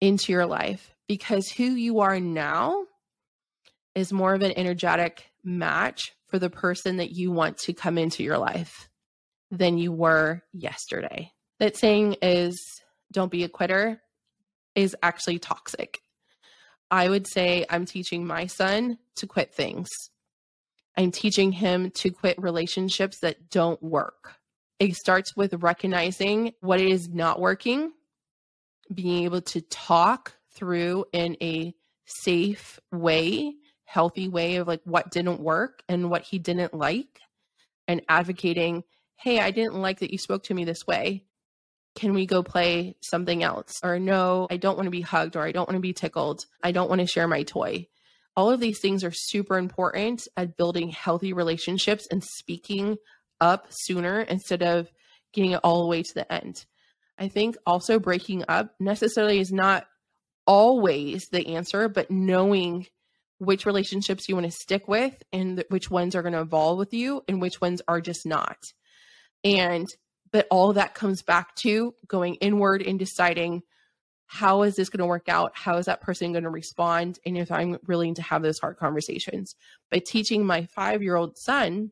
into 0.02 0.32
your 0.32 0.46
life 0.46 0.94
because 1.08 1.48
who 1.50 1.64
you 1.64 2.00
are 2.00 2.20
now 2.20 2.86
is 3.96 4.12
more 4.12 4.34
of 4.34 4.42
an 4.42 4.54
energetic 4.58 5.32
match 5.44 6.14
for 6.28 6.40
the 6.40 6.50
person 6.50 6.98
that 6.98 7.12
you 7.12 7.32
want 7.32 7.58
to 7.60 7.74
come 7.74 7.98
into 7.98 8.24
your 8.24 8.38
life 8.38 8.90
than 9.52 9.78
you 9.78 9.92
were 9.92 10.42
yesterday. 10.54 11.32
That 11.60 11.78
saying 11.78 12.18
is 12.22 12.60
don't 13.12 13.32
be 13.32 13.44
a 13.44 13.50
quitter 13.50 14.02
is 14.76 14.96
actually 15.04 15.40
toxic. 15.40 16.00
I 16.90 17.10
would 17.10 17.28
say 17.28 17.66
I'm 17.70 17.86
teaching 17.86 18.26
my 18.26 18.48
son 18.48 18.98
to 19.18 19.28
quit 19.28 19.54
things 19.54 19.90
I'm 20.98 21.12
teaching 21.12 21.52
him 21.52 21.92
to 21.92 22.12
quit 22.12 22.42
relationships 22.42 23.20
that 23.20 23.50
don't 23.50 23.82
work. 23.82 24.36
It 24.80 24.96
starts 24.96 25.36
with 25.36 25.54
recognizing 25.64 26.54
what 26.60 26.82
is 26.82 27.08
not 27.08 27.40
working, 27.40 27.92
being 28.94 29.24
able 29.24 29.42
to 29.42 29.62
talk 29.62 30.34
through 30.52 31.06
in 31.14 31.38
a 31.42 31.74
safe 32.06 32.80
way, 32.92 33.54
healthy 33.86 34.28
way 34.28 34.58
of 34.58 34.68
like 34.68 34.82
what 34.84 35.12
didn't 35.12 35.40
work 35.40 35.84
and 35.88 36.10
what 36.10 36.24
he 36.24 36.40
didn't 36.40 36.74
like, 36.74 37.20
and 37.88 38.02
advocating, 38.10 38.84
hey, 39.16 39.40
I 39.40 39.52
didn't 39.52 39.82
like 39.82 40.00
that 40.00 40.12
you 40.12 40.18
spoke 40.18 40.44
to 40.44 40.54
me 40.54 40.66
this 40.66 40.86
way. 40.88 41.26
Can 41.96 42.14
we 42.14 42.26
go 42.26 42.42
play 42.42 42.96
something 43.02 43.44
else? 43.44 43.74
Or 43.84 44.00
no, 44.00 44.48
I 44.50 44.58
don't 44.58 44.78
want 44.78 44.88
to 44.88 44.92
be 44.92 45.02
hugged 45.02 45.36
or 45.36 45.42
I 45.42 45.52
don't 45.52 45.68
want 45.68 45.76
to 45.76 45.82
be 45.82 45.94
tickled. 45.94 46.46
I 46.64 46.72
don't 46.72 46.90
want 46.90 47.02
to 47.02 47.08
share 47.08 47.28
my 47.28 47.44
toy 47.44 47.88
all 48.36 48.50
of 48.50 48.60
these 48.60 48.80
things 48.80 49.04
are 49.04 49.12
super 49.12 49.58
important 49.58 50.28
at 50.38 50.58
building 50.58 50.90
healthy 50.90 51.34
relationships 51.34 52.08
and 52.10 52.24
speaking 52.24 52.98
up 53.40 53.68
sooner 53.70 54.22
instead 54.22 54.62
of 54.62 54.90
getting 55.34 55.52
it 55.52 55.60
all 55.64 55.82
the 55.82 55.88
way 55.88 56.04
to 56.04 56.14
the 56.14 56.32
end. 56.32 56.66
I 57.18 57.28
think 57.28 57.58
also 57.66 58.00
breaking 58.00 58.46
up 58.48 58.74
necessarily 58.80 59.40
is 59.40 59.52
not 59.52 59.86
always 60.48 61.28
the 61.32 61.56
answer, 61.56 61.88
but 61.88 62.10
knowing 62.10 62.88
which 63.38 63.66
relationships 63.66 64.30
you 64.30 64.36
want 64.36 64.46
to 64.46 64.52
stick 64.52 64.88
with 64.88 65.22
and 65.32 65.64
which 65.70 65.90
ones 65.90 66.16
are 66.16 66.22
going 66.22 66.34
to 66.34 66.42
evolve 66.42 66.78
with 66.78 66.94
you 66.94 67.24
and 67.28 67.42
which 67.42 67.60
ones 67.60 67.82
are 67.88 68.02
just 68.02 68.26
not. 68.26 68.58
And 69.44 69.88
but 70.32 70.48
all 70.50 70.74
that 70.74 70.94
comes 70.94 71.24
back 71.24 71.56
to 71.56 71.94
going 72.08 72.36
inward 72.36 72.82
and 72.82 72.98
deciding 72.98 73.64
how 74.28 74.62
is 74.62 74.76
this 74.76 74.90
going 74.90 75.00
to 75.00 75.06
work 75.06 75.28
out? 75.28 75.52
How 75.56 75.78
is 75.78 75.88
that 75.88 76.00
person 76.00 76.32
going 76.32 76.46
to 76.46 76.50
respond? 76.50 77.20
And 77.26 77.38
if 77.38 77.52
I'm 77.52 77.78
willing 77.86 78.16
to 78.16 78.22
have 78.22 78.42
those 78.42 78.60
hard 78.60 78.78
conversations 78.78 79.56
by 79.90 80.00
teaching 80.00 80.46
my 80.46 80.68
five 80.68 81.04
year 81.04 81.18
old 81.18 81.38
son, 81.38 81.92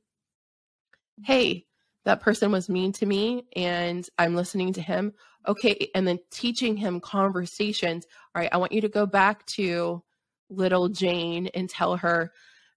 hey, 1.26 1.66
that 2.10 2.22
person 2.22 2.52
was 2.52 2.70
mean 2.70 2.92
to 2.92 3.06
me 3.06 3.46
and 3.56 4.10
I'm 4.18 4.36
listening 4.36 4.74
to 4.74 4.82
him. 4.82 5.14
Okay. 5.48 5.92
And 5.94 6.08
then 6.08 6.18
teaching 6.32 6.76
him 6.76 7.00
conversations. 7.00 8.08
All 8.34 8.42
right. 8.42 8.50
I 8.52 8.58
want 8.58 8.72
you 8.72 8.82
to 8.82 8.90
go 8.90 9.06
back 9.06 9.46
to 9.58 10.04
little 10.50 10.90
Jane 10.90 11.48
and 11.54 11.70
tell 11.70 11.98
her 11.98 12.34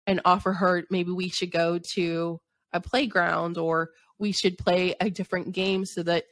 and 0.07 0.21
offer 0.27 0.53
her 0.53 0.85
maybe 0.91 1.13
we 1.13 1.31
should 1.31 1.51
go 1.51 1.79
to 1.79 2.43
a 2.75 2.81
playground 2.81 3.57
or 3.57 3.93
we 4.19 4.33
should 4.33 4.59
play 4.59 4.95
a 5.01 5.09
different 5.09 5.53
game 5.53 5.87
so 5.87 6.03
that 6.03 6.25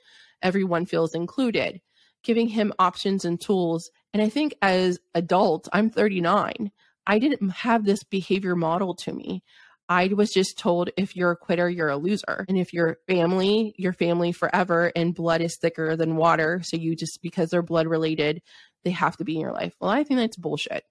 everyone 0.43 0.85
feels 0.85 1.15
included 1.15 1.81
giving 2.23 2.49
him 2.49 2.71
options 2.79 3.25
and 3.25 3.41
tools 3.41 3.91
And 4.13 4.23
I 4.23 4.29
think 4.29 4.55
as 4.61 4.99
adults, 5.15 5.71
I'm 5.73 5.89
39, 5.89 6.71
I 7.07 7.19
didn't 7.19 7.49
have 7.49 7.87
this 7.87 8.03
behavior 8.03 8.55
model 8.55 8.95
to 8.97 9.13
me. 9.15 9.43
I 9.91 10.07
was 10.07 10.33
just 10.33 10.57
told 10.57 10.91
if 10.97 11.17
you're 11.17 11.33
a 11.33 11.37
quitter, 11.37 11.69
you're 11.69 11.89
a 11.89 11.97
loser. 11.97 12.45
And 12.49 12.57
if 12.57 12.73
you're 12.73 12.99
family, 13.09 13.75
you're 13.77 13.93
family 13.93 14.31
forever, 14.31 14.93
and 14.95 15.13
blood 15.13 15.41
is 15.41 15.57
thicker 15.57 15.97
than 15.97 16.15
water. 16.15 16.61
So 16.63 16.77
you 16.77 16.95
just, 16.95 17.21
because 17.21 17.51
they're 17.51 17.61
blood 17.61 17.89
related, 17.89 18.41
they 18.85 18.93
have 18.93 19.17
to 19.17 19.25
be 19.25 19.35
in 19.35 19.41
your 19.41 19.53
life. 19.53 19.75
Well, 19.81 19.91
I 19.91 20.05
think 20.05 20.21
that's 20.21 20.37
bullshit 20.37 20.85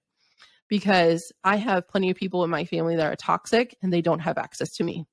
because 0.68 1.32
I 1.42 1.56
have 1.56 1.88
plenty 1.88 2.10
of 2.10 2.16
people 2.18 2.44
in 2.44 2.50
my 2.50 2.66
family 2.66 2.96
that 2.96 3.10
are 3.10 3.16
toxic 3.16 3.74
and 3.82 3.90
they 3.90 4.02
don't 4.02 4.20
have 4.20 4.36
access 4.36 4.72
to 4.76 4.84
me. 4.84 5.06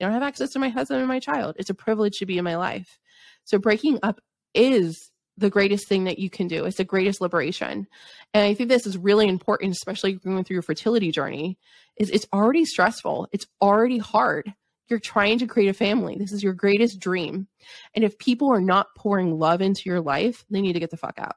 They 0.00 0.06
don't 0.06 0.14
have 0.14 0.22
access 0.22 0.50
to 0.54 0.58
my 0.58 0.70
husband 0.70 1.00
and 1.00 1.08
my 1.08 1.20
child. 1.20 1.56
It's 1.58 1.70
a 1.70 1.74
privilege 1.74 2.18
to 2.20 2.26
be 2.26 2.38
in 2.38 2.44
my 2.44 2.56
life. 2.56 2.98
So 3.44 3.58
breaking 3.58 3.98
up 4.02 4.22
is 4.54 5.10
the 5.36 5.50
greatest 5.50 5.88
thing 5.88 6.04
that 6.04 6.18
you 6.18 6.30
can 6.30 6.46
do. 6.46 6.64
It's 6.64 6.76
the 6.76 6.84
greatest 6.84 7.20
liberation. 7.20 7.86
And 8.32 8.44
I 8.44 8.54
think 8.54 8.68
this 8.68 8.86
is 8.86 8.96
really 8.96 9.28
important, 9.28 9.72
especially 9.72 10.12
going 10.12 10.44
through 10.44 10.54
your 10.54 10.62
fertility 10.62 11.10
journey, 11.10 11.58
is 11.96 12.10
it's 12.10 12.26
already 12.32 12.64
stressful. 12.64 13.28
It's 13.32 13.46
already 13.60 13.98
hard. 13.98 14.52
You're 14.88 15.00
trying 15.00 15.38
to 15.38 15.46
create 15.46 15.68
a 15.68 15.74
family. 15.74 16.16
This 16.18 16.32
is 16.32 16.42
your 16.42 16.52
greatest 16.52 17.00
dream. 17.00 17.48
And 17.94 18.04
if 18.04 18.18
people 18.18 18.52
are 18.52 18.60
not 18.60 18.94
pouring 18.96 19.38
love 19.38 19.60
into 19.60 19.82
your 19.86 20.00
life, 20.00 20.44
they 20.50 20.60
need 20.60 20.74
to 20.74 20.80
get 20.80 20.90
the 20.90 20.96
fuck 20.96 21.18
out. 21.18 21.36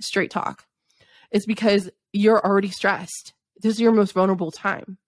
Straight 0.00 0.30
talk. 0.30 0.64
It's 1.30 1.46
because 1.46 1.90
you're 2.12 2.44
already 2.44 2.70
stressed. 2.70 3.34
This 3.60 3.74
is 3.74 3.80
your 3.80 3.92
most 3.92 4.12
vulnerable 4.12 4.50
time. 4.50 4.98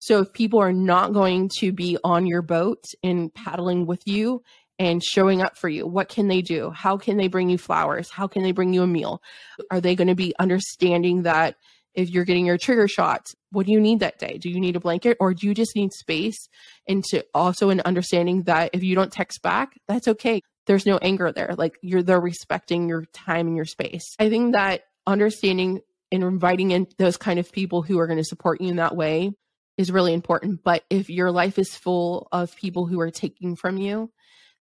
So 0.00 0.20
if 0.20 0.32
people 0.32 0.60
are 0.60 0.72
not 0.72 1.14
going 1.14 1.50
to 1.60 1.72
be 1.72 1.96
on 2.04 2.26
your 2.26 2.42
boat 2.42 2.84
and 3.02 3.32
paddling 3.32 3.86
with 3.86 4.02
you 4.06 4.42
and 4.78 5.02
showing 5.02 5.42
up 5.42 5.56
for 5.56 5.68
you, 5.68 5.86
what 5.86 6.08
can 6.08 6.28
they 6.28 6.42
do? 6.42 6.70
How 6.70 6.96
can 6.96 7.16
they 7.16 7.28
bring 7.28 7.48
you 7.48 7.58
flowers? 7.58 8.10
How 8.10 8.26
can 8.26 8.42
they 8.42 8.52
bring 8.52 8.72
you 8.72 8.82
a 8.82 8.86
meal? 8.86 9.22
Are 9.70 9.80
they 9.80 9.94
going 9.94 10.08
to 10.08 10.14
be 10.14 10.34
understanding 10.38 11.22
that 11.22 11.56
if 11.94 12.10
you're 12.10 12.24
getting 12.24 12.46
your 12.46 12.58
trigger 12.58 12.88
shots, 12.88 13.34
what 13.52 13.66
do 13.66 13.72
you 13.72 13.80
need 13.80 14.00
that 14.00 14.18
day? 14.18 14.36
Do 14.38 14.50
you 14.50 14.58
need 14.58 14.74
a 14.74 14.80
blanket 14.80 15.16
or 15.20 15.32
do 15.32 15.46
you 15.46 15.54
just 15.54 15.76
need 15.76 15.92
space? 15.92 16.48
And 16.88 17.04
to 17.04 17.24
also 17.32 17.70
an 17.70 17.82
understanding 17.84 18.42
that 18.42 18.70
if 18.72 18.82
you 18.82 18.96
don't 18.96 19.12
text 19.12 19.42
back, 19.42 19.78
that's 19.86 20.08
okay. 20.08 20.42
There's 20.66 20.86
no 20.86 20.98
anger 20.98 21.30
there. 21.30 21.54
Like 21.56 21.78
you're 21.82 22.02
they're 22.02 22.20
respecting 22.20 22.88
your 22.88 23.04
time 23.12 23.46
and 23.46 23.54
your 23.54 23.66
space. 23.66 24.16
I 24.18 24.28
think 24.28 24.54
that 24.54 24.82
understanding 25.06 25.80
and 26.10 26.24
inviting 26.24 26.70
in 26.70 26.86
those 26.98 27.16
kind 27.16 27.38
of 27.38 27.52
people 27.52 27.82
who 27.82 27.98
are 27.98 28.06
going 28.06 28.18
to 28.18 28.24
support 28.24 28.60
you 28.60 28.68
in 28.68 28.76
that 28.76 28.96
way 28.96 29.32
is 29.76 29.92
really 29.92 30.14
important. 30.14 30.62
But 30.64 30.84
if 30.90 31.10
your 31.10 31.30
life 31.30 31.58
is 31.58 31.74
full 31.74 32.28
of 32.32 32.56
people 32.56 32.86
who 32.86 33.00
are 33.00 33.10
taking 33.10 33.56
from 33.56 33.76
you, 33.76 34.10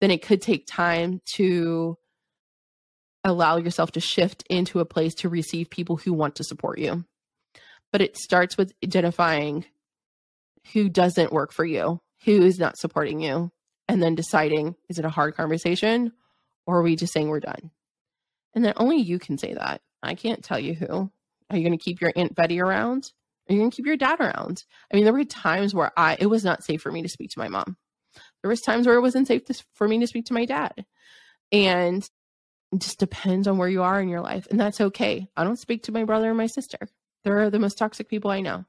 then 0.01 0.11
it 0.11 0.23
could 0.23 0.43
take 0.43 0.67
time 0.67 1.21
to 1.35 1.97
allow 3.25 3.57
yourself 3.57 3.93
to 3.93 4.01
shift 4.01 4.45
into 4.49 4.81
a 4.81 4.85
place 4.85 5.15
to 5.17 5.29
receive 5.29 5.71
people 5.71 5.97
who 5.97 6.13
want 6.13 6.37
to 6.37 6.45
support 6.45 6.79
you. 6.79 7.05
But 7.93 8.01
it 8.01 8.17
starts 8.17 8.57
with 8.57 8.73
identifying 8.85 9.65
who 10.73 10.89
doesn't 10.89 11.33
work 11.33 11.53
for 11.53 11.65
you, 11.65 12.01
who 12.25 12.43
is 12.43 12.59
not 12.59 12.79
supporting 12.79 13.21
you, 13.21 13.51
and 13.89 14.03
then 14.03 14.15
deciding 14.15 14.77
is 14.89 14.99
it 14.99 15.05
a 15.05 15.11
hard 15.11 15.35
conversation 15.35 16.13
or 16.67 16.79
are 16.79 16.83
we 16.83 16.97
just 16.97 17.13
saying 17.13 17.29
we're 17.29 17.41
done? 17.41 17.71
And 18.55 18.65
then 18.65 18.75
only 18.77 18.99
you 18.99 19.19
can 19.19 19.39
say 19.39 19.55
that. 19.55 19.81
I 20.03 20.15
can't 20.15 20.45
tell 20.45 20.59
you 20.59 20.75
who. 20.75 21.11
Are 21.51 21.57
you 21.57 21.65
going 21.65 21.77
to 21.77 21.83
keep 21.83 22.01
your 22.01 22.13
Aunt 22.15 22.35
Betty 22.35 22.61
around? 22.61 23.11
Are 23.49 23.55
you 23.55 23.61
going 23.61 23.71
to 23.71 23.77
keep 23.77 23.87
your 23.87 23.97
dad 23.97 24.21
around? 24.21 24.65
I 24.93 24.97
mean, 24.97 25.05
there 25.05 25.15
were 25.15 25.25
times 25.25 25.75
where 25.75 25.91
I 25.97 26.17
it 26.21 26.27
was 26.27 26.45
not 26.45 26.63
safe 26.63 26.83
for 26.83 26.93
me 26.93 27.03
to 27.03 27.09
speak 27.09 27.31
to 27.31 27.39
my 27.39 27.49
mom. 27.49 27.77
There 28.43 28.49
was 28.49 28.61
times 28.61 28.87
where 28.87 28.97
it 28.97 29.03
wasn't 29.03 29.27
safe 29.27 29.45
to, 29.47 29.65
for 29.75 29.89
me 29.89 29.99
to 30.01 30.07
speak 30.07 30.27
to 30.27 30.35
my 30.35 30.45
dad. 30.45 30.85
And 31.51 32.09
it 32.73 32.81
just 32.81 32.99
depends 32.99 33.49
on 33.49 33.59
where 33.59 33.69
you 33.69 33.83
are 33.83 34.01
in 34.01 34.09
your 34.09 34.21
life. 34.21 34.47
And 34.51 34.61
that's 34.61 34.81
okay. 34.81 35.29
I 35.37 35.45
don't 35.45 35.59
speak 35.59 35.85
to 35.85 35.93
my 35.93 36.05
brother 36.05 36.29
and 36.29 36.37
my 36.37 36.47
sister. 36.47 36.79
They're 37.25 37.51
the 37.51 37.59
most 37.59 37.79
toxic 37.79 38.09
people 38.09 38.31
I 38.31 38.41
know. 38.41 38.65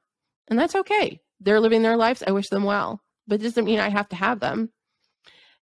And 0.47 0.57
that's 0.57 0.75
okay. 0.75 1.21
They're 1.39 1.59
living 1.59 1.83
their 1.83 1.97
lives. 1.97 2.23
I 2.25 2.31
wish 2.31 2.49
them 2.49 2.63
well. 2.63 3.01
But 3.27 3.41
it 3.41 3.43
doesn't 3.43 3.65
mean 3.65 3.79
I 3.79 3.89
have 3.89 4.09
to 4.09 4.15
have 4.15 4.39
them. 4.39 4.71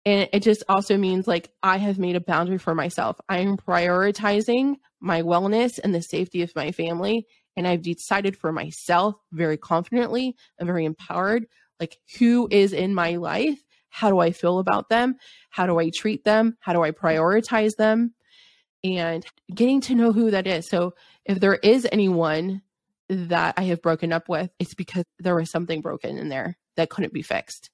And 0.04 0.28
it 0.32 0.42
just 0.42 0.64
also 0.68 0.98
means 0.98 1.26
like 1.26 1.50
I 1.62 1.78
have 1.78 1.98
made 1.98 2.16
a 2.16 2.20
boundary 2.20 2.58
for 2.58 2.74
myself. 2.74 3.18
I 3.28 3.38
am 3.38 3.56
prioritizing 3.56 4.76
my 5.00 5.22
wellness 5.22 5.80
and 5.82 5.94
the 5.94 6.02
safety 6.02 6.42
of 6.42 6.54
my 6.54 6.72
family 6.72 7.26
and 7.56 7.66
I've 7.66 7.82
decided 7.82 8.36
for 8.36 8.52
myself 8.52 9.14
very 9.32 9.56
confidently 9.56 10.36
and 10.58 10.66
very 10.66 10.84
empowered, 10.84 11.46
like 11.80 11.98
who 12.18 12.48
is 12.50 12.72
in 12.72 12.94
my 12.94 13.16
life? 13.16 13.60
How 13.94 14.10
do 14.10 14.18
I 14.18 14.32
feel 14.32 14.58
about 14.58 14.88
them? 14.88 15.14
How 15.50 15.66
do 15.66 15.78
I 15.78 15.88
treat 15.94 16.24
them? 16.24 16.56
How 16.58 16.72
do 16.72 16.82
I 16.82 16.90
prioritize 16.90 17.76
them? 17.78 18.12
And 18.82 19.24
getting 19.54 19.80
to 19.82 19.94
know 19.94 20.12
who 20.12 20.32
that 20.32 20.48
is. 20.48 20.68
So 20.68 20.94
if 21.24 21.38
there 21.38 21.54
is 21.54 21.86
anyone 21.92 22.62
that 23.08 23.54
I 23.56 23.62
have 23.62 23.82
broken 23.82 24.12
up 24.12 24.28
with, 24.28 24.50
it's 24.58 24.74
because 24.74 25.04
there 25.20 25.36
was 25.36 25.48
something 25.48 25.80
broken 25.80 26.18
in 26.18 26.28
there 26.28 26.58
that 26.76 26.90
couldn't 26.90 27.12
be 27.12 27.22
fixed, 27.22 27.70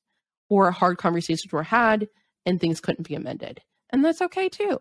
or 0.51 0.71
hard 0.71 0.99
conversations 0.99 1.51
were 1.51 1.63
had 1.63 2.07
and 2.45 2.61
things 2.61 2.81
couldn't 2.81 3.09
be 3.09 3.15
amended. 3.15 3.63
And 3.89 4.05
that's 4.05 4.21
okay 4.21 4.51
too. 4.51 4.79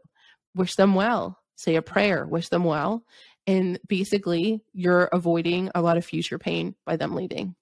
Wish 0.56 0.76
them 0.76 0.94
well, 0.94 1.40
say 1.56 1.76
a 1.76 1.82
prayer, 1.82 2.28
wish 2.28 2.50
them 2.50 2.66
well, 2.66 3.06
and 3.48 3.80
basically, 3.88 4.62
you're 4.74 5.06
avoiding 5.06 5.72
a 5.74 5.82
lot 5.82 5.96
of 5.96 6.04
future 6.04 6.38
pain 6.38 6.76
by 6.86 6.98
them 6.98 7.16
leaving 7.16 7.56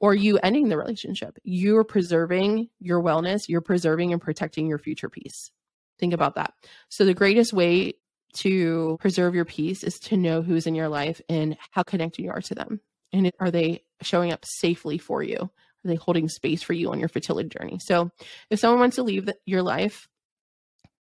or 0.00 0.14
you 0.14 0.38
ending 0.38 0.68
the 0.68 0.76
relationship. 0.76 1.38
You're 1.42 1.84
preserving 1.84 2.68
your 2.78 3.02
wellness, 3.02 3.48
you're 3.48 3.60
preserving 3.60 4.12
and 4.12 4.20
protecting 4.20 4.66
your 4.66 4.78
future 4.78 5.08
peace. 5.08 5.50
Think 5.98 6.12
about 6.12 6.34
that. 6.36 6.54
So, 6.88 7.04
the 7.04 7.14
greatest 7.14 7.52
way 7.52 7.94
to 8.34 8.96
preserve 9.00 9.34
your 9.34 9.44
peace 9.44 9.84
is 9.84 9.98
to 10.00 10.16
know 10.16 10.42
who's 10.42 10.66
in 10.66 10.74
your 10.74 10.88
life 10.88 11.20
and 11.28 11.56
how 11.70 11.82
connected 11.82 12.22
you 12.22 12.30
are 12.30 12.40
to 12.42 12.54
them. 12.54 12.80
And 13.12 13.30
are 13.38 13.50
they 13.50 13.84
showing 14.02 14.32
up 14.32 14.44
safely 14.44 14.98
for 14.98 15.22
you? 15.22 15.38
Are 15.38 15.88
they 15.88 15.94
holding 15.94 16.28
space 16.28 16.62
for 16.62 16.72
you 16.72 16.90
on 16.90 16.98
your 16.98 17.08
fertility 17.08 17.48
journey? 17.48 17.78
So, 17.80 18.10
if 18.50 18.58
someone 18.58 18.80
wants 18.80 18.96
to 18.96 19.02
leave 19.02 19.28
your 19.46 19.62
life, 19.62 20.08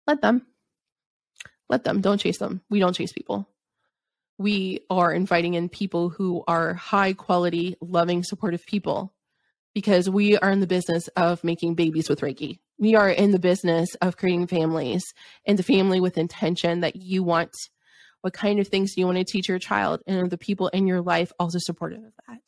let 0.05 0.21
them. 0.21 0.45
Let 1.69 1.83
them. 1.83 1.99
Don't 1.99 2.19
chase 2.19 2.37
them. 2.37 2.61
We 2.69 2.79
don't 2.79 2.95
chase 2.95 3.11
people 3.11 3.49
we 4.37 4.81
are 4.89 5.11
inviting 5.11 5.55
in 5.55 5.69
people 5.69 6.09
who 6.09 6.43
are 6.47 6.73
high 6.73 7.13
quality, 7.13 7.75
loving, 7.81 8.23
supportive 8.23 8.65
people 8.65 9.13
because 9.73 10.09
we 10.09 10.37
are 10.37 10.49
in 10.49 10.59
the 10.59 10.67
business 10.67 11.07
of 11.09 11.43
making 11.43 11.75
babies 11.75 12.09
with 12.09 12.21
Reiki. 12.21 12.59
We 12.79 12.95
are 12.95 13.09
in 13.09 13.31
the 13.31 13.39
business 13.39 13.89
of 14.01 14.17
creating 14.17 14.47
families 14.47 15.03
and 15.45 15.57
the 15.57 15.63
family 15.63 15.99
with 15.99 16.17
intention 16.17 16.81
that 16.81 16.95
you 16.95 17.23
want. 17.23 17.51
What 18.21 18.33
kind 18.33 18.59
of 18.59 18.67
things 18.67 18.97
you 18.97 19.05
want 19.05 19.17
to 19.19 19.23
teach 19.23 19.47
your 19.47 19.59
child? 19.59 20.01
And 20.07 20.29
the 20.29 20.37
people 20.37 20.67
in 20.69 20.87
your 20.87 21.01
life 21.01 21.31
also 21.39 21.59
supportive 21.59 21.99
of 21.99 22.13
that? 22.27 22.41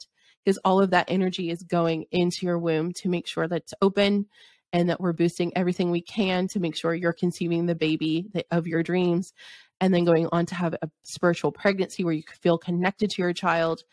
Because 0.43 0.58
all 0.65 0.81
of 0.81 0.91
that 0.91 1.10
energy 1.10 1.50
is 1.50 1.62
going 1.63 2.05
into 2.12 2.39
your 2.43 2.58
womb 2.58 2.93
to 3.01 3.10
make 3.10 3.27
sure 3.27 3.48
that 3.48 3.63
it's 3.63 3.74
open 3.81 4.25
and 4.72 4.89
that 4.89 5.01
we're 5.01 5.13
boosting 5.13 5.51
everything 5.55 5.89
we 5.91 6.01
can 6.01 6.48
to 6.48 6.60
make 6.60 6.75
sure 6.75 6.93
you're 6.93 7.13
conceiving 7.13 7.65
the 7.65 7.75
baby 7.75 8.27
of 8.51 8.67
your 8.67 8.84
dreams 8.84 9.34
and 9.81 9.93
then 9.93 10.05
going 10.05 10.27
on 10.31 10.45
to 10.48 10.55
have 10.55 10.75
a 10.81 10.89
spiritual 11.03 11.51
pregnancy 11.51 12.03
where 12.03 12.13
you 12.13 12.24
feel 12.41 12.57
connected 12.57 13.09
to 13.12 13.21
your 13.21 13.33
child 13.33 13.83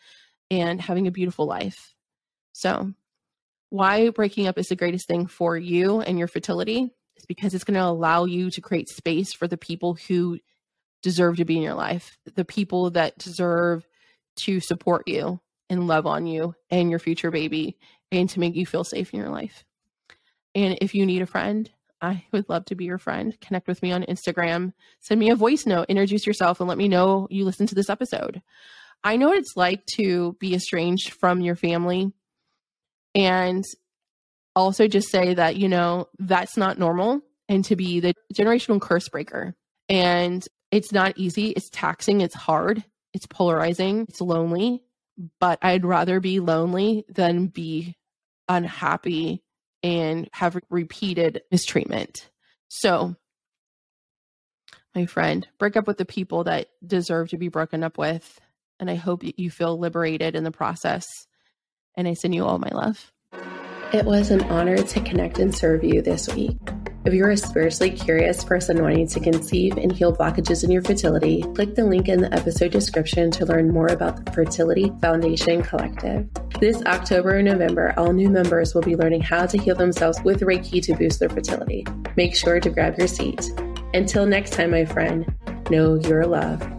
and 0.49 0.81
having 0.81 1.07
a 1.07 1.11
beautiful 1.11 1.45
life. 1.45 1.93
So, 2.53 2.93
why 3.69 4.09
breaking 4.09 4.47
up 4.47 4.57
is 4.57 4.67
the 4.67 4.75
greatest 4.75 5.07
thing 5.07 5.27
for 5.27 5.57
you 5.57 5.99
and 6.01 6.17
your 6.17 6.27
fertility 6.27 6.93
is 7.17 7.25
because 7.25 7.53
it's 7.53 7.65
going 7.65 7.75
to 7.75 7.85
allow 7.85 8.25
you 8.25 8.49
to 8.51 8.61
create 8.61 8.87
space 8.87 9.33
for 9.33 9.47
the 9.47 9.57
people 9.57 9.97
who 10.07 10.39
deserve 11.01 11.37
to 11.37 11.45
be 11.45 11.57
in 11.57 11.63
your 11.63 11.73
life, 11.73 12.17
the 12.35 12.45
people 12.45 12.91
that 12.91 13.17
deserve 13.17 13.85
to 14.37 14.59
support 14.59 15.07
you 15.07 15.39
and 15.69 15.87
love 15.87 16.05
on 16.05 16.25
you 16.25 16.55
and 16.69 16.89
your 16.89 16.99
future 16.99 17.31
baby 17.31 17.77
and 18.11 18.29
to 18.29 18.39
make 18.39 18.55
you 18.55 18.65
feel 18.65 18.83
safe 18.83 19.13
in 19.13 19.19
your 19.19 19.29
life. 19.29 19.65
And 20.55 20.77
if 20.81 20.95
you 20.95 21.05
need 21.05 21.21
a 21.21 21.27
friend, 21.27 21.69
I 22.01 22.25
would 22.31 22.47
love 22.49 22.65
to 22.65 22.75
be 22.75 22.85
your 22.85 22.97
friend. 22.97 23.35
Connect 23.41 23.67
with 23.67 23.81
me 23.81 23.91
on 23.91 24.03
Instagram. 24.03 24.73
Send 24.99 25.19
me 25.19 25.29
a 25.29 25.35
voice 25.35 25.65
note, 25.65 25.87
introduce 25.89 26.27
yourself, 26.27 26.59
and 26.59 26.69
let 26.69 26.77
me 26.77 26.87
know 26.87 27.27
you 27.29 27.43
listened 27.43 27.69
to 27.69 27.75
this 27.75 27.89
episode. 27.89 28.41
I 29.03 29.17
know 29.17 29.29
what 29.29 29.37
it's 29.37 29.55
like 29.55 29.85
to 29.95 30.35
be 30.39 30.53
estranged 30.53 31.13
from 31.13 31.41
your 31.41 31.55
family. 31.55 32.11
And 33.15 33.63
also 34.55 34.87
just 34.87 35.09
say 35.09 35.33
that, 35.33 35.55
you 35.55 35.69
know, 35.69 36.07
that's 36.19 36.57
not 36.57 36.79
normal 36.79 37.21
and 37.49 37.63
to 37.65 37.75
be 37.75 37.99
the 37.99 38.13
generational 38.33 38.81
curse 38.81 39.07
breaker. 39.09 39.55
And 39.89 40.45
it's 40.71 40.91
not 40.91 41.17
easy, 41.17 41.49
it's 41.51 41.69
taxing, 41.69 42.21
it's 42.21 42.35
hard, 42.35 42.83
it's 43.13 43.25
polarizing, 43.25 44.05
it's 44.09 44.21
lonely. 44.21 44.83
But 45.39 45.59
I'd 45.61 45.85
rather 45.85 46.19
be 46.19 46.39
lonely 46.39 47.05
than 47.09 47.47
be 47.47 47.95
unhappy 48.47 49.43
and 49.83 50.29
have 50.33 50.59
repeated 50.69 51.41
mistreatment. 51.51 52.29
So, 52.67 53.15
my 54.95 55.05
friend, 55.05 55.47
break 55.59 55.77
up 55.77 55.87
with 55.87 55.97
the 55.97 56.05
people 56.05 56.45
that 56.45 56.69
deserve 56.85 57.29
to 57.29 57.37
be 57.37 57.49
broken 57.49 57.83
up 57.83 57.97
with. 57.97 58.39
And 58.79 58.89
I 58.89 58.95
hope 58.95 59.23
you 59.23 59.49
feel 59.49 59.77
liberated 59.77 60.35
in 60.35 60.43
the 60.43 60.51
process. 60.51 61.05
And 61.95 62.07
I 62.07 62.13
send 62.13 62.35
you 62.35 62.45
all 62.45 62.59
my 62.59 62.69
love. 62.71 63.11
It 63.93 64.05
was 64.05 64.31
an 64.31 64.43
honor 64.43 64.77
to 64.77 64.99
connect 65.01 65.39
and 65.39 65.55
serve 65.55 65.83
you 65.83 66.01
this 66.01 66.27
week. 66.33 66.57
If 67.05 67.13
you're 67.13 67.29
a 67.29 67.37
spiritually 67.37 67.91
curious 67.91 68.43
person 68.43 68.81
wanting 68.81 69.07
to 69.07 69.21
conceive 69.21 69.77
and 69.77 69.93
heal 69.93 70.13
blockages 70.13 70.65
in 70.65 70.71
your 70.71 70.81
fertility, 70.81 71.41
click 71.55 71.75
the 71.75 71.85
link 71.85 72.09
in 72.09 72.21
the 72.21 72.33
episode 72.33 72.71
description 72.71 73.31
to 73.31 73.45
learn 73.45 73.71
more 73.71 73.87
about 73.87 74.25
the 74.25 74.31
Fertility 74.33 74.91
Foundation 74.99 75.63
Collective. 75.63 76.27
This 76.59 76.81
October 76.87 77.35
and 77.35 77.47
November, 77.47 77.93
all 77.97 78.13
new 78.13 78.31
members 78.31 78.73
will 78.73 78.81
be 78.81 78.95
learning 78.95 79.21
how 79.21 79.45
to 79.45 79.59
heal 79.59 79.75
themselves 79.75 80.19
with 80.23 80.41
Reiki 80.41 80.81
to 80.81 80.95
boost 80.95 81.19
their 81.19 81.29
fertility. 81.29 81.85
Make 82.15 82.35
sure 82.35 82.59
to 82.59 82.69
grab 82.71 82.97
your 82.97 83.07
seat. 83.07 83.51
Until 83.93 84.25
next 84.25 84.53
time, 84.53 84.71
my 84.71 84.83
friend, 84.83 85.31
know 85.69 85.95
your 85.95 86.25
love. 86.25 86.76